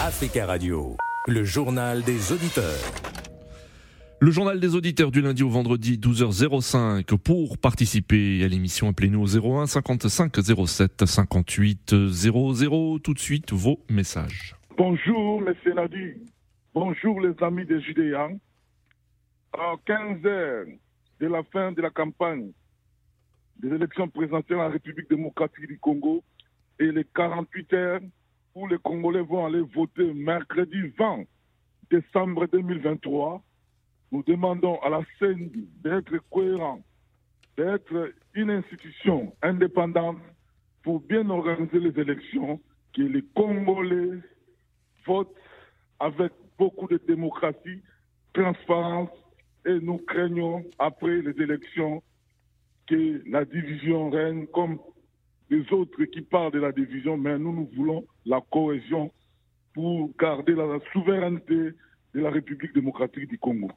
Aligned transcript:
Africa 0.00 0.46
Radio, 0.46 0.96
le 1.26 1.42
journal 1.42 2.04
des 2.04 2.30
auditeurs. 2.30 2.78
Le 4.20 4.30
journal 4.30 4.60
des 4.60 4.76
auditeurs 4.76 5.10
du 5.10 5.20
lundi 5.20 5.42
au 5.42 5.48
vendredi 5.48 5.98
12h05. 5.98 7.18
Pour 7.18 7.58
participer 7.58 8.44
à 8.44 8.48
l'émission, 8.48 8.88
appelez-nous 8.88 9.20
au 9.20 9.58
01 9.60 9.66
55 9.66 10.36
07 10.66 11.04
58 11.04 12.08
00. 12.10 12.98
Tout 13.00 13.12
de 13.12 13.18
suite, 13.18 13.52
vos 13.52 13.80
messages. 13.90 14.54
Bonjour, 14.76 15.40
messieurs 15.40 15.74
Nadi. 15.74 16.14
Bonjour, 16.72 17.20
les 17.20 17.34
amis 17.42 17.66
des 17.66 17.80
Judéens. 17.80 18.38
À 19.52 19.74
15 19.84 20.24
heures 20.26 20.66
de 21.18 21.26
la 21.26 21.42
fin 21.52 21.72
de 21.72 21.82
la 21.82 21.90
campagne 21.90 22.52
des 23.60 23.74
élections 23.74 24.08
présidentielles 24.08 24.60
en 24.60 24.70
République 24.70 25.10
démocratique 25.10 25.66
du 25.66 25.78
Congo 25.80 26.22
et 26.78 26.92
les 26.92 27.04
48 27.16 27.72
heures 27.72 28.00
les 28.66 28.78
Congolais 28.78 29.22
vont 29.22 29.46
aller 29.46 29.62
voter 29.74 30.12
mercredi 30.14 30.88
20 30.98 31.24
décembre 31.90 32.46
2023, 32.46 33.42
nous 34.12 34.22
demandons 34.22 34.78
à 34.80 34.88
la 34.88 35.00
CENI 35.18 35.68
d'être 35.82 36.18
cohérent, 36.30 36.80
d'être 37.56 38.12
une 38.34 38.50
institution 38.50 39.32
indépendante 39.42 40.18
pour 40.82 41.00
bien 41.00 41.28
organiser 41.28 41.80
les 41.80 42.00
élections, 42.00 42.60
que 42.94 43.02
les 43.02 43.22
Congolais 43.34 44.18
votent 45.06 45.34
avec 46.00 46.32
beaucoup 46.58 46.88
de 46.88 47.00
démocratie, 47.06 47.82
transparence, 48.32 49.10
et 49.66 49.78
nous 49.80 49.98
craignons, 49.98 50.64
après 50.78 51.20
les 51.20 51.42
élections, 51.42 52.02
que 52.86 53.22
la 53.28 53.44
division 53.44 54.10
règne 54.10 54.46
comme 54.46 54.78
les 55.50 55.72
autres 55.72 56.04
qui 56.04 56.22
parlent 56.22 56.52
de 56.52 56.60
la 56.60 56.72
division, 56.72 57.16
mais 57.16 57.38
nous, 57.38 57.52
nous 57.52 57.70
voulons 57.74 58.04
la 58.26 58.40
cohésion 58.50 59.10
pour 59.74 60.10
garder 60.18 60.54
la 60.54 60.78
souveraineté 60.92 61.72
de 62.14 62.20
la 62.20 62.30
République 62.30 62.74
démocratique 62.74 63.28
du 63.28 63.38
Congo. 63.38 63.70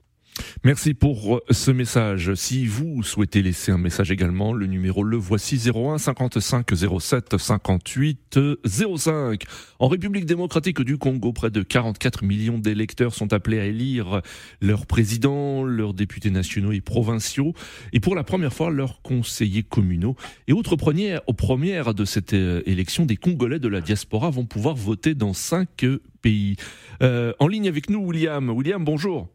Merci 0.64 0.94
pour 0.94 1.38
euh, 1.38 1.42
ce 1.50 1.72
message. 1.72 2.34
Si 2.36 2.66
vous 2.66 3.04
souhaitez 3.04 3.42
laisser 3.42 3.72
un 3.72 3.78
message 3.78 4.12
également, 4.12 4.54
le 4.54 4.68
numéro 4.68 5.04
le 5.04 5.18
voici 5.18 5.58
01 5.58 5.98
55 5.98 6.68
07 7.00 7.38
58 7.38 8.40
05. 8.66 9.44
En 9.80 9.88
République 9.88 10.26
démocratique 10.26 10.82
du 10.82 10.98
Congo, 10.98 11.34
près 11.34 11.50
de 11.50 11.64
44 11.64 12.24
millions 12.24 12.60
d'électeurs 12.60 13.14
sont 13.14 13.34
appelés 13.34 13.60
à 13.60 13.66
élire 13.66 14.22
leurs 14.62 14.86
présidents, 14.86 15.64
leurs 15.64 15.94
députés 15.94 16.30
nationaux 16.30 16.72
et 16.72 16.82
provinciaux, 16.82 17.54
et 17.92 18.00
pour 18.00 18.16
la 18.16 18.24
première 18.24 18.54
fois 18.54 18.70
leurs 18.70 19.02
conseillers 19.02 19.64
communaux. 19.64 20.16
Et 20.48 20.54
autre 20.54 20.76
première, 20.76 21.22
aux 21.28 21.34
premières 21.34 21.94
de 21.94 22.06
cette 22.06 22.34
euh, 22.34 22.62
élection, 22.66 23.06
des 23.06 23.18
Congolais 23.18 23.60
de 23.60 23.68
la 23.68 23.82
diaspora 23.82 24.30
vont 24.30 24.46
pouvoir 24.46 24.76
voter 24.76 25.16
dans 25.16 25.34
cinq 25.34 25.86
pays. 26.22 26.56
Euh, 27.02 27.34
en 27.40 27.48
ligne 27.48 27.68
avec 27.68 27.90
nous, 27.90 28.06
William. 28.06 28.50
William, 28.50 28.84
bonjour. 28.86 29.28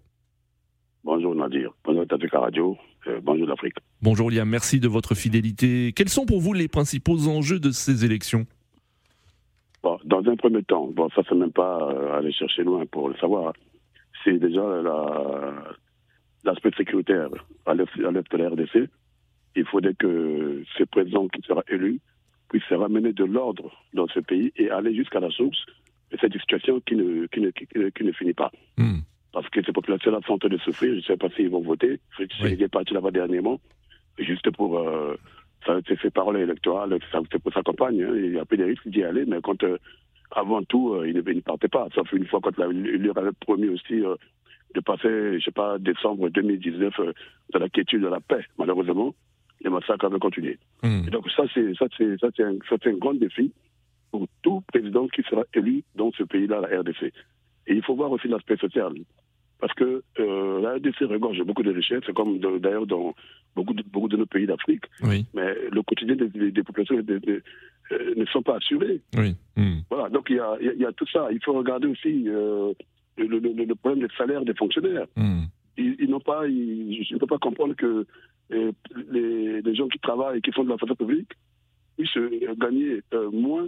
Bonjour 1.47 1.58
Nadir, 1.58 1.72
bonjour 1.84 2.06
Tafika 2.08 2.41
Radio, 2.41 2.77
euh, 3.06 3.20
bonjour 3.22 3.47
l'Afrique. 3.47 3.77
Bonjour 4.02 4.33
Liam, 4.33 4.48
merci 4.48 4.80
de 4.80 4.89
votre 4.89 5.14
fidélité. 5.14 5.92
Quels 5.94 6.08
sont 6.08 6.27
pour 6.27 6.41
vous 6.41 6.52
les 6.52 6.66
principaux 6.66 7.28
enjeux 7.28 7.61
de 7.61 7.70
ces 7.70 8.05
élections? 8.05 8.47
Bon, 9.80 9.97
Dans 10.05 10.28
un 10.28 10.34
premier 10.34 10.64
temps, 10.64 10.89
bon, 10.89 11.08
ça 11.11 11.22
c'est 11.28 11.36
même 11.36 11.52
pas 11.52 11.89
euh, 11.92 12.19
aller 12.19 12.33
chercher 12.33 12.64
loin 12.64 12.84
pour 12.86 13.08
le 13.11 13.17
savoir, 13.19 13.52
c'est 14.24 14.39
déjà 14.39 14.61
l'aspect 16.42 16.72
sécuritaire 16.77 17.28
à 17.64 17.74
l'est 17.74 17.97
de 17.97 18.36
la 18.36 18.48
RDC. 18.48 18.91
Il 19.55 19.67
faudrait 19.67 19.94
que 19.94 20.64
ce 20.77 20.83
président 20.83 21.28
qui 21.28 21.42
sera 21.42 21.62
élu 21.69 22.00
puisse 22.48 22.67
ramener 22.72 23.12
de 23.12 23.24
l'ordre 23.24 23.70
dans 23.94 24.08
ce 24.08 24.19
pays 24.19 24.52
et 24.56 24.70
aller 24.70 24.97
jusqu'à 24.97 25.20
la 25.20 25.30
source 25.30 25.64
de 26.11 26.19
cette 26.20 26.33
situation 26.33 26.80
qui 26.80 26.97
ne, 26.97 27.27
qui 27.27 27.41
ne, 27.41 27.50
qui 27.50 28.05
ne, 28.05 28.12
finit 28.12 28.34
pas. 28.34 28.50
Hmm 28.78 28.98
populations-là 30.07 30.27
sont 30.27 30.35
en 30.35 30.39
train 30.39 30.49
de 30.49 30.59
souffrir. 30.59 30.91
Je 30.93 30.97
ne 30.97 31.03
sais 31.03 31.17
pas 31.17 31.29
s'ils 31.31 31.51
vont 31.51 31.61
voter. 31.61 32.01
Je 32.19 32.25
suis 32.27 32.69
parti 32.69 32.95
là-bas 32.95 33.11
dernièrement, 33.11 33.61
juste 34.19 34.51
pour 34.51 34.79
euh, 34.79 35.17
ces 36.03 36.11
paroles 36.11 36.39
électorales, 36.39 36.98
c'est 37.13 37.39
pour 37.42 37.53
sa 37.53 37.63
campagne. 37.63 38.03
Hein. 38.03 38.13
Il 38.14 38.35
y 38.35 38.39
a 38.39 38.45
peu 38.45 38.57
de 38.57 38.64
risques 38.64 38.89
d'y 38.89 39.03
aller, 39.03 39.25
mais 39.27 39.39
quand, 39.42 39.63
euh, 39.64 39.79
avant 40.30 40.63
tout, 40.63 40.95
euh, 40.95 41.08
il, 41.08 41.17
ne, 41.17 41.23
il, 41.33 41.42
partait 41.42 41.69
pas. 41.69 41.89
Sauf 41.95 42.13
une 42.13 42.27
fois 42.27 42.41
quand 42.42 42.53
il 42.58 43.03
leur 43.03 43.19
avait 43.19 43.30
promis 43.41 43.69
aussi 43.69 44.05
euh, 44.05 44.14
de 44.75 44.80
passer, 44.80 45.39
je 45.39 45.45
sais 45.45 45.51
pas, 45.51 45.79
décembre 45.79 46.29
2019 46.29 46.95
dans 47.53 47.59
la 47.59 47.69
quiétude 47.69 48.03
de 48.03 48.09
la 48.09 48.20
paix. 48.20 48.45
Malheureusement, 48.59 49.14
les 49.61 49.70
massacres 49.70 50.05
avaient 50.05 50.19
continué. 50.19 50.59
Hmm. 50.83 51.03
Et 51.07 51.11
donc 51.11 51.30
ça, 51.30 51.45
c'est 51.55 51.75
ça, 51.75 51.86
c'est 51.97 52.19
ça, 52.19 52.29
c'est 52.36 52.45
un, 52.45 52.57
un 52.57 52.97
grand 52.97 53.14
défi 53.14 53.53
pour 54.11 54.27
tout 54.42 54.63
président 54.69 55.09
qui 55.09 55.23
sera 55.23 55.45
élu 55.55 55.83
dans 55.95 56.13
ce 56.13 56.23
pays-là, 56.23 56.61
la 56.61 56.80
RDC. 56.80 57.13
Et 57.69 57.75
il 57.75 57.83
faut 57.83 57.97
voir 57.97 58.11
aussi 58.11 58.29
l'aspect 58.29 58.57
social. 58.57 58.92
Parce 59.58 59.72
que 59.74 60.02
euh, 60.18 60.61
la 60.61 60.74
RDC 60.74 61.00
regorge 61.08 61.42
beaucoup 61.42 61.62
de 61.62 61.72
richesses, 61.72 62.05
comme 62.14 62.39
d'ailleurs 62.39 62.86
dans 62.86 63.14
beaucoup 63.55 63.72
de, 63.72 63.83
beaucoup 63.83 64.08
de 64.08 64.17
nos 64.17 64.27
pays 64.27 64.46
d'Afrique. 64.46 64.84
Mais 65.02 65.55
le 65.72 65.83
quotidien 65.83 66.14
des, 66.14 66.62
populations 66.62 66.96
euh, 67.92 68.14
ne 68.17 68.24
sont 68.27 68.42
pas 68.42 68.56
assurés. 68.56 69.00
Hmm. 69.56 69.78
Voilà, 69.90 70.08
donc 70.11 70.27
il 70.28 70.36
y 70.36 70.40
a, 70.40 70.56
y 70.61 70.84
a, 70.84 70.92
tout 70.92 71.06
ça. 71.12 71.28
Il 71.33 71.42
faut 71.42 71.55
regarder 71.55 71.86
aussi 71.86 72.24
euh, 72.28 72.72
le, 73.17 73.39
le, 73.39 73.74
problème 73.74 74.06
des 74.06 74.14
salaires 74.17 74.44
des 74.44 74.55
fonctionnaires. 74.55 75.06
Hmm. 75.17 75.44
Ils, 75.78 76.08
n'ont 76.08 76.20
pas, 76.20 76.46
je 76.46 77.14
ne 77.14 77.18
peux 77.18 77.27
pas 77.27 77.38
comprendre 77.38 77.74
que 77.74 78.06
euh, 78.52 78.73
les, 79.11 79.61
les, 79.61 79.74
gens 79.74 79.88
qui 79.88 79.98
travaillent 79.98 80.38
et 80.38 80.40
qui 80.40 80.52
font 80.52 80.64
de 80.64 80.70
la 80.70 80.78
fonction 80.78 80.96
publique 80.96 81.33
puissent 81.96 82.18
gagner 82.58 83.02
moins, 83.33 83.67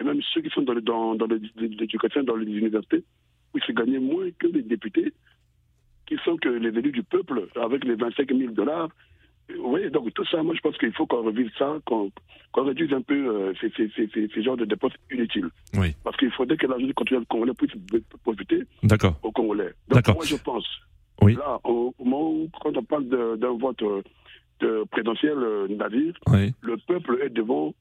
et 0.00 0.04
même 0.04 0.20
ceux 0.32 0.40
qui 0.40 0.50
sont 0.50 0.62
dans, 0.62 0.74
dans, 0.74 1.14
dans 1.14 1.26
l'éducation, 1.56 2.22
dans 2.22 2.36
les 2.36 2.50
universités, 2.50 3.04
puissent 3.52 3.74
gagner 3.74 3.98
moins 3.98 4.28
que 4.38 4.46
les 4.46 4.62
députés, 4.62 5.12
qui 6.06 6.16
sont 6.24 6.36
que 6.36 6.48
les 6.48 6.76
élus 6.78 6.92
du 6.92 7.02
peuple, 7.02 7.48
avec 7.60 7.84
les 7.84 7.94
25 7.94 8.28
000 8.34 8.52
dollars. 8.52 8.88
Oui, 9.58 9.90
donc 9.90 10.12
tout 10.14 10.24
ça, 10.26 10.42
moi 10.42 10.54
je 10.54 10.60
pense 10.60 10.78
qu'il 10.78 10.92
faut 10.92 11.06
qu'on 11.06 11.22
revise 11.22 11.50
ça, 11.58 11.76
qu'on 11.84 12.10
réduise 12.54 12.92
un 12.92 13.02
peu 13.02 13.14
euh, 13.14 13.52
ces, 13.60 13.70
ces, 13.70 13.90
ces, 13.94 14.28
ces, 14.28 14.42
genres 14.42 14.56
de 14.56 14.64
dépenses 14.64 14.92
inutiles. 15.10 15.48
Oui. 15.74 15.94
Parce 16.04 16.16
qu'il 16.16 16.30
faudrait 16.30 16.56
que 16.56 16.66
l'argent 16.66 16.86
du 16.86 16.94
contribuable 16.94 17.26
congolais 17.26 17.52
puisse 17.54 17.72
profiter 18.22 18.62
aux 19.22 19.32
Congolais. 19.32 19.72
Donc 19.88 20.08
moi 20.08 20.24
je 20.24 20.36
pense, 20.36 20.66
oui. 21.20 21.34
là, 21.34 21.58
au 21.64 21.92
moment 21.98 22.30
où, 22.30 22.48
quand 22.62 22.76
on 22.76 22.82
parle 22.84 23.08
d'un 23.38 23.58
vote 23.58 23.82
euh, 23.82 24.02
de 24.60 24.84
présidentiel, 24.90 25.36
euh, 25.36 25.68
navire, 25.68 26.14
le 26.62 26.76
peuple 26.86 27.18
est 27.22 27.30
devant 27.30 27.74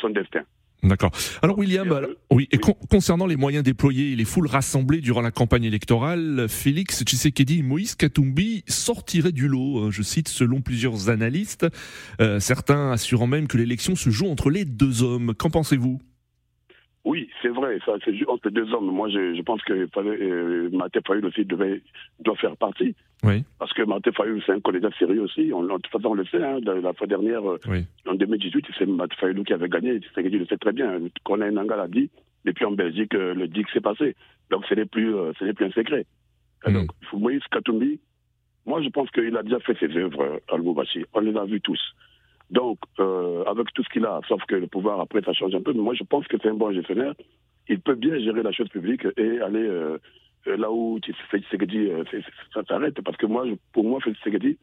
son 0.00 0.10
destin. 0.10 0.42
D'accord. 0.84 1.12
Alors 1.40 1.58
William, 1.58 1.88
oui, 2.30 2.46
et 2.52 2.58
concernant 2.58 3.26
les 3.26 3.36
moyens 3.36 3.64
déployés 3.64 4.12
et 4.12 4.16
les 4.16 4.26
foules 4.26 4.46
rassemblées 4.46 5.00
durant 5.00 5.22
la 5.22 5.30
campagne 5.30 5.64
électorale, 5.64 6.46
Félix 6.48 7.02
Tshisekedi 7.04 7.60
et 7.60 7.62
Moïse 7.62 7.94
Katumbi 7.94 8.64
sortiraient 8.68 9.32
du 9.32 9.48
lot, 9.48 9.86
euh, 9.86 9.90
je 9.90 10.02
cite, 10.02 10.28
selon 10.28 10.60
plusieurs 10.60 11.08
analystes, 11.08 11.66
euh, 12.20 12.38
certains 12.38 12.92
assurant 12.92 13.26
même 13.26 13.46
que 13.46 13.56
l'élection 13.56 13.96
se 13.96 14.10
joue 14.10 14.28
entre 14.28 14.50
les 14.50 14.66
deux 14.66 15.02
hommes. 15.02 15.34
Qu'en 15.34 15.50
pensez-vous? 15.50 16.00
Oui, 17.04 17.28
c'est 17.42 17.48
vrai, 17.48 17.78
ça 17.84 17.92
c'est 18.02 18.14
entre 18.28 18.48
deux 18.48 18.72
hommes. 18.72 18.86
Moi, 18.86 19.10
je, 19.10 19.34
je 19.34 19.42
pense 19.42 19.62
que 19.62 19.86
euh, 19.96 20.70
Martin 20.72 21.00
Fayul 21.06 21.26
aussi 21.26 21.44
devait, 21.44 21.82
doit 22.20 22.36
faire 22.36 22.56
partie. 22.56 22.94
Oui. 23.22 23.44
Parce 23.58 23.74
que 23.74 23.82
Martin 23.82 24.10
Fayul, 24.12 24.42
c'est 24.46 24.52
un 24.52 24.60
candidat 24.60 24.88
sérieux 24.98 25.20
aussi. 25.20 25.50
On, 25.52 25.62
de 25.62 25.68
toute 25.68 25.88
façon, 25.88 26.08
on 26.08 26.14
le 26.14 26.24
sait. 26.24 26.42
Hein, 26.42 26.60
la 26.60 26.94
fois 26.94 27.06
dernière, 27.06 27.46
euh, 27.46 27.58
en 28.06 28.14
2018, 28.14 28.66
c'est 28.78 28.86
Fayul 29.20 29.44
qui 29.44 29.52
avait 29.52 29.68
gagné. 29.68 30.00
C'est 30.14 30.22
le 30.22 30.46
sait 30.46 30.56
très 30.56 30.72
bien. 30.72 30.98
Corneille 31.24 31.52
Nangal 31.52 31.80
a 31.80 31.88
dit. 31.88 32.10
depuis 32.46 32.64
en 32.64 32.72
Belgique, 32.72 33.14
euh, 33.14 33.34
le 33.34 33.48
dit 33.48 33.64
que 33.64 33.70
c'est 33.74 33.82
passé. 33.82 34.16
Donc, 34.50 34.64
ce 34.66 34.74
n'est 34.74 34.86
plus, 34.86 35.14
euh, 35.14 35.32
ce 35.38 35.52
plus 35.52 35.66
un 35.66 35.70
secret. 35.72 36.06
Mm. 36.66 36.72
Donc, 36.72 36.90
Moïse 37.12 37.42
Katumbi, 37.50 38.00
moi, 38.64 38.80
je 38.82 38.88
pense 38.88 39.10
qu'il 39.10 39.36
a 39.36 39.42
déjà 39.42 39.60
fait 39.60 39.76
ses 39.78 39.94
œuvres 39.94 40.40
à 40.50 40.56
Lubumbashi. 40.56 41.04
On 41.12 41.20
les 41.20 41.36
a 41.36 41.44
vus 41.44 41.60
tous. 41.60 41.80
Donc, 42.50 42.78
euh, 43.00 43.44
avec 43.44 43.72
tout 43.74 43.82
ce 43.82 43.88
qu'il 43.88 44.04
a, 44.04 44.20
sauf 44.28 44.42
que 44.46 44.54
le 44.54 44.66
pouvoir, 44.66 45.00
après, 45.00 45.22
ça 45.22 45.32
change 45.32 45.54
un 45.54 45.62
peu, 45.62 45.72
mais 45.72 45.80
moi, 45.80 45.94
je 45.94 46.04
pense 46.04 46.26
que 46.26 46.36
c'est 46.42 46.48
un 46.48 46.54
bon 46.54 46.72
gestionnaire. 46.72 47.14
Il 47.68 47.80
peut 47.80 47.94
bien 47.94 48.18
gérer 48.18 48.42
la 48.42 48.52
chose 48.52 48.68
publique 48.68 49.06
et 49.16 49.40
aller 49.40 49.66
euh, 49.66 49.98
euh 50.46 50.56
là 50.56 50.70
où 50.70 50.98
Tshisekedi, 51.00 51.88
ça 52.52 52.62
s'arrête. 52.64 53.00
Parce 53.00 53.16
que 53.16 53.26
moi, 53.26 53.44
pour 53.72 53.84
moi, 53.84 54.00
Tshisekedi, 54.00 54.58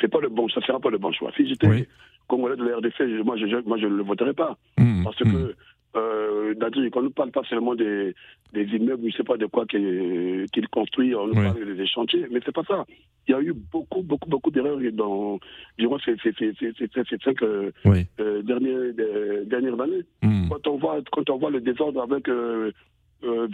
c'est 0.00 0.08
pas 0.08 0.20
le 0.20 0.28
bon, 0.28 0.48
ça 0.48 0.60
sera 0.60 0.78
pas 0.78 0.90
le 0.90 0.98
bon 0.98 1.12
choix. 1.12 1.32
Si 1.36 1.48
j'étais 1.48 1.66
oui. 1.66 1.86
Congolais 2.28 2.56
de 2.56 2.64
la 2.64 2.76
RDC, 2.76 3.24
moi, 3.24 3.36
je, 3.36 3.46
moi, 3.66 3.76
je 3.76 3.86
ne 3.86 3.96
le 3.96 4.04
voterais 4.04 4.34
pas. 4.34 4.56
Mmh, 4.78 5.02
parce 5.02 5.16
que 5.16 5.24
mmh 5.24 5.52
euh, 5.96 6.54
qu'on 6.92 7.02
ne 7.02 7.08
parle 7.08 7.30
pas 7.30 7.42
seulement 7.48 7.74
des, 7.74 8.14
des 8.52 8.64
immeubles, 8.64 9.02
je 9.02 9.06
ne 9.06 9.12
sais 9.12 9.24
pas 9.24 9.36
de 9.36 9.46
quoi 9.46 9.66
qu'il 9.66 10.46
construit, 10.70 11.14
on 11.14 11.28
ouais. 11.28 11.34
parle 11.34 11.76
des 11.76 11.86
chantiers, 11.86 12.26
mais 12.30 12.40
c'est 12.44 12.54
pas 12.54 12.64
ça. 12.64 12.84
Il 13.30 13.34
y 13.34 13.36
a 13.36 13.42
eu 13.42 13.52
beaucoup, 13.52 14.02
beaucoup, 14.02 14.28
beaucoup 14.28 14.50
d'erreurs 14.50 14.76
dans, 14.92 15.38
durant 15.78 16.00
ces, 16.00 16.16
ces, 16.20 16.32
ces, 16.36 16.52
ces 16.58 17.18
cinq 17.24 17.40
euh, 17.44 17.70
euh, 18.18 18.42
dernières, 18.42 18.92
dernières 19.46 19.80
années. 19.80 20.02
Mm. 20.20 20.48
Quand, 20.48 20.66
on 20.66 20.78
voit, 20.78 20.98
quand 21.12 21.30
on 21.30 21.38
voit 21.38 21.50
le 21.50 21.60
désordre 21.60 22.02
avec 22.02 22.28
euh, 22.28 22.72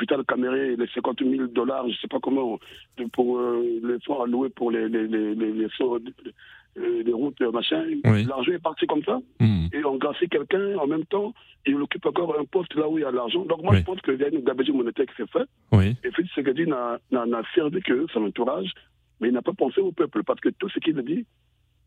Vital 0.01 0.25
Caméré, 0.25 0.77
les 0.77 0.87
50 0.95 1.23
000 1.23 1.49
dollars, 1.49 1.83
je 1.89 1.93
ne 1.93 1.97
sais 1.97 2.09
pas 2.09 2.21
comment, 2.23 2.59
pour 3.13 3.39
les 3.39 4.01
fonds 4.07 4.23
alloués 4.23 4.49
pour 4.49 4.71
les, 4.71 4.89
les, 4.89 5.07
les, 5.09 5.35
les, 5.35 5.53
les, 5.53 7.03
les 7.05 7.13
routes, 7.13 7.41
machin. 7.43 7.85
L'argent 8.03 8.53
est 8.53 8.63
parti 8.63 8.87
comme 8.87 9.05
ça. 9.05 9.21
Hmm. 9.41 9.67
Et 9.75 9.85
on 9.85 9.97
gracie 9.97 10.29
quelqu'un 10.29 10.79
en 10.79 10.87
même 10.87 11.05
temps, 11.05 11.35
il 11.67 11.77
occupe 11.77 12.07
encore 12.07 12.35
un 12.41 12.45
poste 12.47 12.75
là 12.77 12.89
où 12.89 12.97
il 12.97 13.03
y 13.03 13.05
a 13.05 13.11
l'argent. 13.11 13.45
Donc 13.45 13.63
moi, 13.63 13.77
je 13.77 13.83
pense 13.83 14.01
qu'il 14.01 14.19
y 14.19 14.25
a 14.25 14.29
une 14.29 14.43
gabegie 14.43 14.73
monétaire 14.73 15.05
qui 15.05 15.17
s'est 15.17 15.29
faite. 15.31 15.49
Oui. 15.73 15.97
Et 16.03 16.11
Félix 16.13 16.35
Segedi 16.35 16.67
n'a 16.67 16.99
servi 17.55 17.83
que 17.83 18.07
son 18.13 18.25
entourage, 18.25 18.73
mais 19.21 19.29
il 19.29 19.35
n'a 19.35 19.43
pas 19.43 19.53
pensé 19.53 19.81
au 19.81 19.93
peuple, 19.93 20.23
parce 20.25 20.41
que 20.41 20.49
tout 20.51 20.69
ce 20.69 20.79
qu'il 20.79 20.99
a 20.99 21.03
dit, 21.03 21.27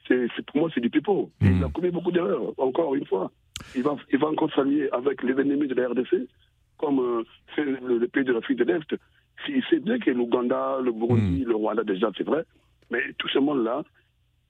c'est 0.08 0.46
pour 0.48 0.58
moi, 0.58 0.70
c'est 0.74 0.82
du 0.82 0.90
pipeau. 0.90 1.30
Il 1.42 1.52
hmm. 1.52 1.64
a 1.66 1.70
commis 1.70 1.92
beaucoup 1.92 2.12
d'erreurs, 2.12 2.54
encore 2.58 2.96
une 2.96 3.06
fois. 3.06 3.32
Il 3.76 3.84
va, 3.84 3.96
il 4.12 4.18
va 4.18 4.28
encore 4.28 4.52
s'allier 4.54 4.90
avec 4.92 5.22
les 5.22 5.34
ennemis 5.34 5.68
de 5.68 5.76
la 5.76 5.90
RDC 5.90 6.28
comme 6.80 7.00
euh, 7.00 7.24
c'est 7.56 7.64
le, 7.64 8.08
pays 8.08 8.24
de 8.24 8.34
l'Afrique 8.34 8.58
de 8.58 8.64
l'Est, 8.64 8.96
il 9.48 9.64
sait 9.70 9.80
bien 9.80 10.00
que 10.00 10.10
l'Ouganda, 10.10 10.80
le 10.82 10.92
Burundi, 10.92 11.44
hmm. 11.44 11.50
le 11.50 11.56
Rwanda, 11.56 11.84
déjà, 11.84 12.10
c'est 12.18 12.26
vrai, 12.26 12.44
mais 12.90 13.02
tout 13.18 13.28
ce 13.28 13.40
monde-là, 13.40 13.84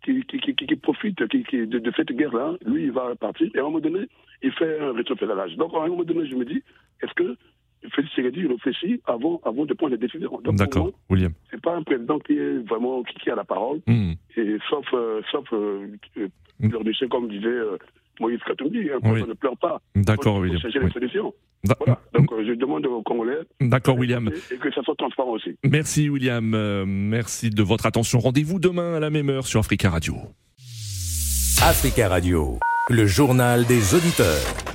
qui, 0.06 0.24
qui, 0.26 0.40
qui, 0.40 0.56
qui, 0.56 0.76
profite 0.78 1.22
de, 1.22 1.92
cette 1.96 2.12
guerre-là, 2.14 2.56
lui, 2.66 2.86
il 2.86 2.92
va 2.92 3.16
partir, 3.16 3.50
et 3.54 3.58
à 3.58 3.62
un 3.62 3.66
moment 3.66 3.80
donné, 3.80 4.08
il 4.42 4.52
fait 4.54 4.80
un 4.80 4.94
rétropédalage. 4.94 5.58
Donc, 5.58 5.74
à 5.74 5.84
un 5.84 5.88
moment 5.88 6.04
donné, 6.04 6.26
je 6.26 6.36
me 6.36 6.46
dis, 6.46 6.64
est-ce 7.02 7.14
que 7.16 7.36
Félix 7.94 8.14
Tshisekedi 8.14 8.48
réfléchit 8.48 9.02
avant, 9.06 9.42
avant 9.46 9.66
de 9.66 9.74
prendre 9.74 9.92
les 9.94 9.98
décisions 9.98 10.40
D'accord, 10.44 10.92
William. 11.10 11.32
C'est 11.50 11.62
pas 11.62 11.76
un 11.76 11.84
président 11.84 12.20
qui 12.20 12.34
est 12.34 12.68
vraiment 12.68 13.04
qui, 13.04 13.30
a 13.30 13.36
la 13.36 13.44
parole, 13.44 13.80
hmm. 13.88 14.14
et 14.38 14.58
sauf, 14.70 14.86
euh, 14.94 15.22
sauf 15.32 15.46
euh, 15.54 15.88
euh, 16.18 17.08
comme 17.10 17.30
disait 17.30 17.48
euh, 17.48 17.78
Moïse 18.20 18.40
Katumbi, 18.46 18.90
hein, 18.90 19.00
oui. 19.04 19.24
ne 19.28 19.34
pleure 19.34 19.58
pas. 19.58 19.82
D'accord, 19.96 20.38
William. 20.38 20.60
chercher 20.60 20.80
les 20.80 20.92
solutions. 20.92 21.34
Voilà. 21.64 22.00
Donc, 22.14 22.32
euh, 22.32 22.44
je 22.48 22.54
demande 22.54 22.86
aux 22.86 23.02
Congolais. 23.02 23.40
D'accord, 23.62 23.98
William. 23.98 24.30
Et 24.52 24.58
que 24.58 24.72
ça 24.72 24.82
soit 24.84 24.96
transparent 24.96 25.32
aussi. 25.32 25.58
Merci, 25.64 26.10
William. 26.10 26.54
Euh, 26.54 26.86
merci 26.88 27.50
de 27.50 27.64
votre 27.64 27.86
attention. 27.86 28.20
Rendez-vous 28.20 28.60
demain 28.60 28.96
à 28.96 29.00
la 29.00 29.10
même 29.10 29.30
heure 29.30 29.48
sur 29.48 29.60
Africa 29.60 29.90
Radio. 29.90 30.16
Africa 31.62 32.08
Radio, 32.08 32.60
le 32.90 33.06
journal 33.06 33.66
des 33.66 33.94
auditeurs. 33.94 34.69